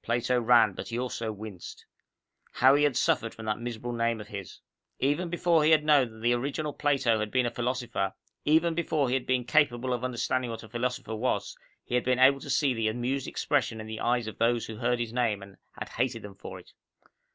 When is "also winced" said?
0.98-1.84